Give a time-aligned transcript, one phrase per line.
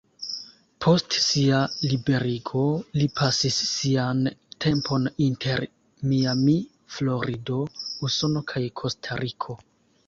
[0.85, 1.59] Post sia
[1.91, 2.63] liberigo,
[3.01, 4.25] li pasis sian
[4.67, 5.65] tempon inter
[6.11, 6.59] Miami,
[6.97, 7.61] Florido,
[8.11, 9.61] Usono kaj Kostariko.